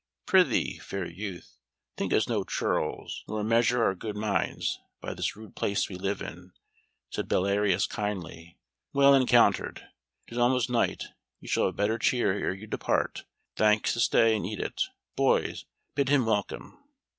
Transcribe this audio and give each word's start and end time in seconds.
"Prithee, 0.25 0.79
fair 0.79 1.05
youth, 1.05 1.59
think 1.95 2.11
us 2.11 2.27
no 2.27 2.43
churls, 2.43 3.23
nor 3.27 3.43
measure 3.43 3.83
our 3.83 3.93
good 3.93 4.15
minds 4.15 4.79
by 4.99 5.13
this 5.13 5.35
rude 5.35 5.55
place 5.55 5.89
we 5.89 5.95
live 5.95 6.23
in," 6.23 6.53
said 7.11 7.27
Belarius 7.29 7.85
kindly. 7.87 8.57
"Well 8.93 9.13
encountered! 9.13 9.87
'Tis 10.25 10.39
almost 10.39 10.71
night; 10.71 11.03
you 11.39 11.47
shall 11.47 11.67
have 11.67 11.75
better 11.75 11.99
cheer 11.99 12.31
ere 12.33 12.51
you 12.55 12.65
depart, 12.65 13.19
and 13.49 13.57
thanks 13.57 13.93
to 13.93 13.99
stay 13.99 14.35
and 14.35 14.43
eat 14.43 14.59
it. 14.59 14.81
Boys, 15.15 15.65
bid 15.93 16.09
him 16.09 16.25
welcome." 16.25 16.79